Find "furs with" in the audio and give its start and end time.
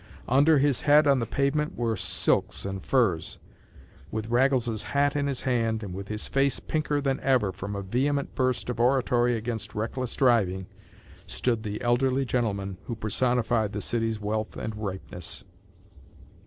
2.83-4.31